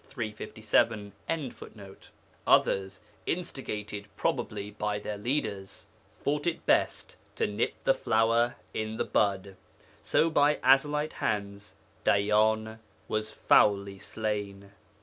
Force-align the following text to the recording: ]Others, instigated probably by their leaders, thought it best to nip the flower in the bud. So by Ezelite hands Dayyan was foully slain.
]Others, 2.46 3.00
instigated 3.26 4.08
probably 4.16 4.70
by 4.70 4.98
their 4.98 5.18
leaders, 5.18 5.84
thought 6.14 6.46
it 6.46 6.64
best 6.64 7.16
to 7.36 7.46
nip 7.46 7.74
the 7.84 7.92
flower 7.92 8.56
in 8.72 8.96
the 8.96 9.04
bud. 9.04 9.56
So 10.00 10.30
by 10.30 10.54
Ezelite 10.64 11.12
hands 11.20 11.74
Dayyan 12.06 12.78
was 13.08 13.30
foully 13.30 13.98
slain. 13.98 14.70